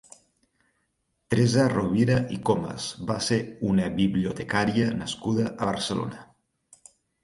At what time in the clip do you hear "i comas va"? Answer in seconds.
2.37-3.21